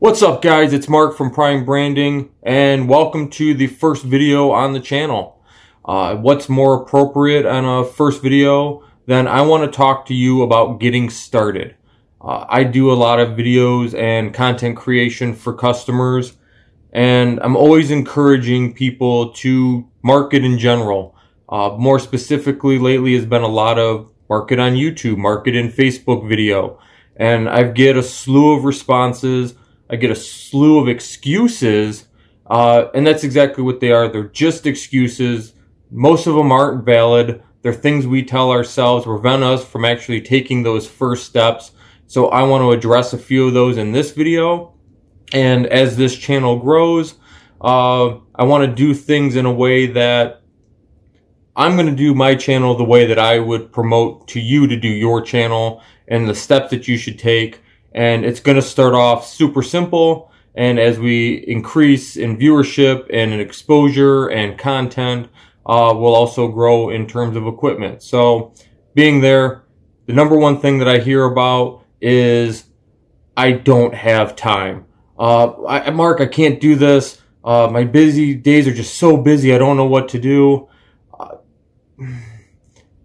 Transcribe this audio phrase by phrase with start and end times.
[0.00, 4.72] What's up guys, it's Mark from Prime Branding and welcome to the first video on
[4.72, 5.42] the channel.
[5.84, 10.42] Uh, what's more appropriate on a first video than I want to talk to you
[10.42, 11.74] about getting started.
[12.20, 16.34] Uh, I do a lot of videos and content creation for customers
[16.92, 21.16] and I'm always encouraging people to market in general.
[21.48, 26.28] Uh, more specifically lately has been a lot of market on YouTube, market in Facebook
[26.28, 26.78] video
[27.16, 29.56] and I get a slew of responses
[29.90, 32.06] I get a slew of excuses,
[32.46, 34.08] uh, and that's exactly what they are.
[34.08, 35.54] They're just excuses.
[35.90, 37.42] Most of them aren't valid.
[37.62, 41.72] They're things we tell ourselves prevent us from actually taking those first steps.
[42.06, 44.74] So I want to address a few of those in this video.
[45.32, 47.14] And as this channel grows,
[47.60, 50.42] uh, I want to do things in a way that
[51.56, 54.76] I'm going to do my channel the way that I would promote to you to
[54.76, 57.60] do your channel and the steps that you should take
[57.92, 60.32] and it's going to start off super simple.
[60.54, 65.28] And as we increase in viewership and in exposure and content,
[65.66, 68.02] uh, will also grow in terms of equipment.
[68.02, 68.54] So
[68.94, 69.64] being there,
[70.06, 72.64] the number one thing that I hear about is
[73.36, 74.86] I don't have time.
[75.18, 77.20] Uh, I, Mark, I can't do this.
[77.44, 79.54] Uh, my busy days are just so busy.
[79.54, 80.68] I don't know what to do.
[81.18, 81.36] Uh,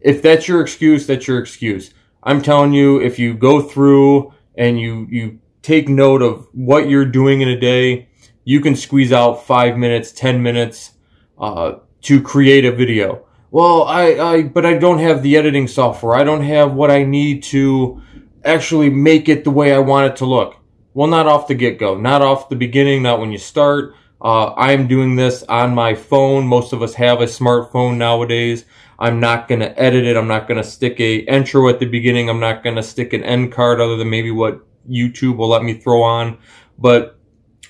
[0.00, 1.92] if that's your excuse, that's your excuse.
[2.22, 7.04] I'm telling you, if you go through and you you take note of what you're
[7.04, 8.08] doing in a day,
[8.44, 10.92] you can squeeze out five minutes, ten minutes
[11.38, 13.26] uh, to create a video.
[13.50, 16.14] Well, I, I but I don't have the editing software.
[16.14, 18.02] I don't have what I need to
[18.44, 20.56] actually make it the way I want it to look.
[20.94, 23.94] Well, not off the get go, not off the beginning, not when you start.
[24.20, 26.46] Uh, I'm doing this on my phone.
[26.46, 28.64] Most of us have a smartphone nowadays.
[28.98, 30.16] I'm not going to edit it.
[30.16, 32.30] I'm not going to stick a intro at the beginning.
[32.30, 35.62] I'm not going to stick an end card other than maybe what YouTube will let
[35.62, 36.38] me throw on.
[36.78, 37.18] But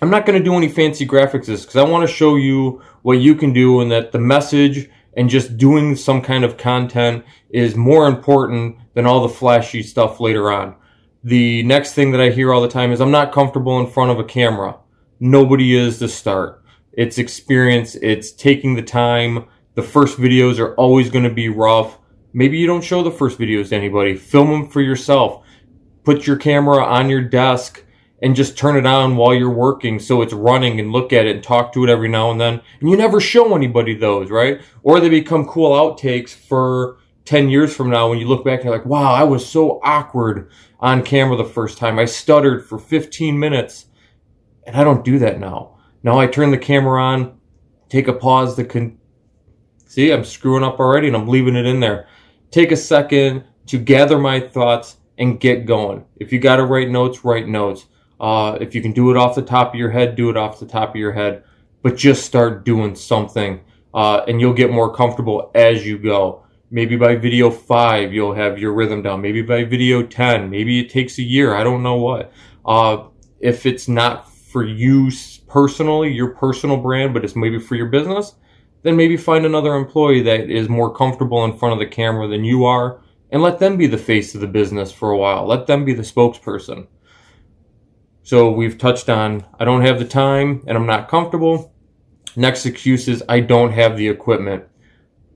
[0.00, 3.19] I'm not going to do any fancy graphics because I want to show you what
[3.19, 7.75] you can do and that the message and just doing some kind of content is
[7.75, 10.76] more important than all the flashy stuff later on.
[11.25, 14.10] The next thing that I hear all the time is I'm not comfortable in front
[14.10, 14.76] of a camera.
[15.19, 16.62] Nobody is to start.
[16.93, 17.94] It's experience.
[17.97, 21.99] It's taking the time the first videos are always going to be rough.
[22.32, 24.15] Maybe you don't show the first videos to anybody.
[24.15, 25.44] Film them for yourself.
[26.05, 27.84] Put your camera on your desk
[28.22, 31.37] and just turn it on while you're working so it's running and look at it
[31.37, 32.60] and talk to it every now and then.
[32.81, 34.60] And you never show anybody those, right?
[34.82, 38.66] Or they become cool outtakes for 10 years from now when you look back and
[38.66, 40.50] you're like, wow, I was so awkward
[40.81, 41.99] on camera the first time.
[41.99, 43.87] I stuttered for 15 minutes.
[44.66, 45.78] And I don't do that now.
[46.03, 47.38] Now I turn the camera on,
[47.88, 48.99] take a pause to con-
[49.87, 52.09] See, I'm screwing up already and I'm leaving it in there.
[52.50, 56.05] Take a second to gather my thoughts and get going.
[56.16, 57.87] If you got to write notes, write notes.
[58.21, 60.60] Uh, if you can do it off the top of your head, do it off
[60.60, 61.44] the top of your head.
[61.82, 63.60] But just start doing something,
[63.94, 66.44] uh, and you'll get more comfortable as you go.
[66.71, 69.21] Maybe by video five, you'll have your rhythm down.
[69.21, 70.50] Maybe by video 10.
[70.50, 71.55] Maybe it takes a year.
[71.55, 72.32] I don't know what.
[72.65, 73.05] Uh,
[73.38, 75.10] if it's not for you
[75.48, 78.34] personally, your personal brand, but it's maybe for your business,
[78.82, 82.44] then maybe find another employee that is more comfortable in front of the camera than
[82.44, 85.46] you are and let them be the face of the business for a while.
[85.46, 86.86] Let them be the spokesperson.
[88.22, 91.74] So we've touched on I don't have the time and I'm not comfortable.
[92.36, 94.64] Next excuse is I don't have the equipment.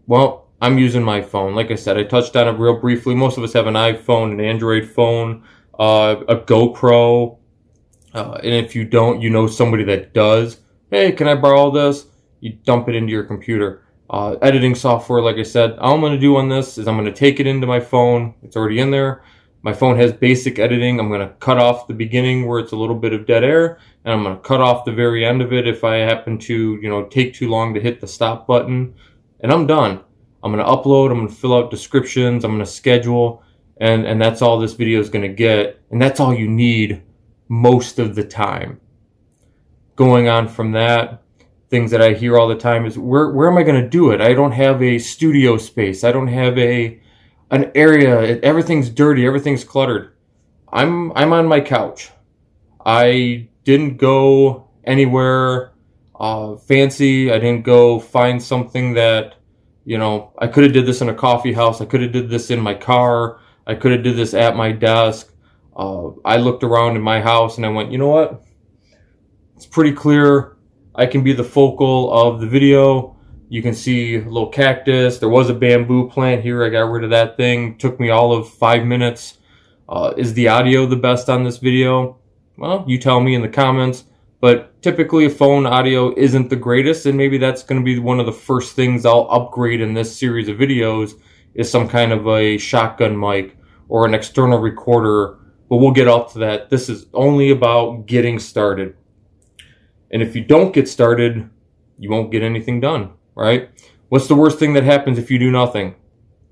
[0.07, 1.55] Well, I'm using my phone.
[1.55, 3.15] Like I said, I touched on it real briefly.
[3.15, 5.45] Most of us have an iPhone, an Android phone,
[5.79, 7.39] uh, a GoPro.
[8.15, 10.61] Uh, and if you don't, you know somebody that does.
[10.91, 12.07] Hey, can I borrow this?
[12.41, 13.85] you dump it into your computer.
[14.09, 16.97] Uh, editing software, like I said, all I'm going to do on this is I'm
[16.97, 18.35] going to take it into my phone.
[18.43, 19.23] It's already in there.
[19.63, 20.99] My phone has basic editing.
[20.99, 23.79] I'm going to cut off the beginning where it's a little bit of dead air,
[24.05, 26.79] and I'm going to cut off the very end of it if I happen to,
[26.83, 28.95] you know, take too long to hit the stop button.
[29.41, 30.01] And I'm done.
[30.43, 31.11] I'm going to upload.
[31.11, 32.43] I'm going to fill out descriptions.
[32.43, 33.45] I'm going to schedule,
[33.77, 35.79] and and that's all this video is going to get.
[35.91, 37.03] And that's all you need
[37.51, 38.81] most of the time.
[39.97, 41.21] Going on from that,
[41.69, 44.13] things that I hear all the time is where where am I going to do
[44.13, 44.21] it?
[44.23, 46.03] I don't have a studio space.
[46.05, 46.99] I don't have a
[47.51, 48.41] an area.
[48.41, 49.27] Everything's dirty.
[49.27, 50.15] Everything's cluttered.
[50.73, 52.11] I'm I'm on my couch.
[52.87, 55.73] I didn't go anywhere
[56.19, 57.33] uh, fancy.
[57.33, 59.35] I didn't go find something that
[59.85, 60.33] you know.
[60.39, 61.81] I could have did this in a coffee house.
[61.81, 63.41] I could have did this in my car.
[63.67, 65.30] I could have did this at my desk.
[65.77, 68.43] Uh, I looked around in my house and I went, you know what?
[69.57, 70.57] It's pretty clear
[70.95, 73.17] I can be the focal of the video.
[73.49, 75.19] You can see a little cactus.
[75.19, 76.65] There was a bamboo plant here.
[76.65, 77.79] I got rid of that thing.
[77.79, 79.39] Took me all of five minutes.
[79.89, 82.19] Uh, is the audio the best on this video?
[82.57, 84.05] Well, you tell me in the comments.
[84.41, 88.21] But typically, a phone audio isn't the greatest, and maybe that's going to be one
[88.21, 91.13] of the first things I'll upgrade in this series of videos
[91.55, 93.59] is some kind of a shotgun mic
[93.89, 95.40] or an external recorder.
[95.71, 96.69] But we'll get up to that.
[96.69, 98.97] This is only about getting started.
[100.11, 101.49] And if you don't get started,
[101.99, 103.71] you won't get anything done, right?
[104.09, 105.95] What's the worst thing that happens if you do nothing?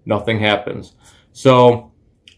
[0.07, 0.95] Nothing happens.
[1.33, 1.93] So,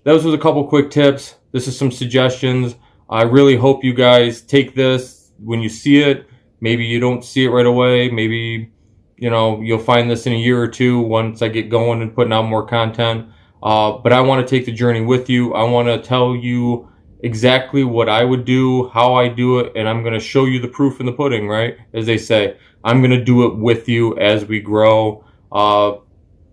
[0.04, 1.36] those was a couple quick tips.
[1.52, 2.74] This is some suggestions.
[3.10, 6.26] I really hope you guys take this when you see it.
[6.60, 8.08] Maybe you don't see it right away.
[8.08, 8.70] Maybe,
[9.18, 12.14] you know, you'll find this in a year or two once I get going and
[12.14, 13.28] putting out more content.
[13.62, 15.54] Uh, but I want to take the journey with you.
[15.54, 16.88] I want to tell you
[17.22, 20.60] exactly what I would do, how I do it, and I'm going to show you
[20.60, 21.76] the proof in the pudding, right?
[21.92, 25.24] As they say, I'm going to do it with you as we grow.
[25.52, 25.96] Uh,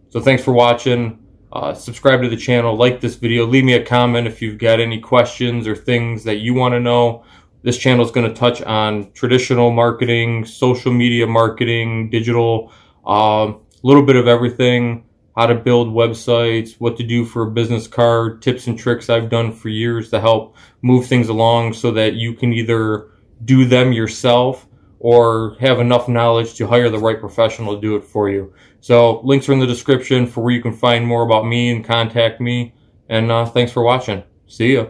[0.09, 1.23] so thanks for watching.
[1.51, 4.81] Uh, subscribe to the channel, like this video, leave me a comment if you've got
[4.81, 7.23] any questions or things that you want to know.
[7.63, 12.71] This channel is going to touch on traditional marketing, social media marketing, digital,
[13.05, 15.05] a uh, little bit of everything,
[15.37, 19.29] how to build websites, what to do for a business card, tips and tricks I've
[19.29, 23.11] done for years to help move things along so that you can either
[23.45, 24.67] do them yourself
[24.99, 28.51] or have enough knowledge to hire the right professional to do it for you.
[28.81, 31.85] So links are in the description for where you can find more about me and
[31.85, 32.73] contact me.
[33.07, 34.23] And uh, thanks for watching.
[34.47, 34.87] See ya.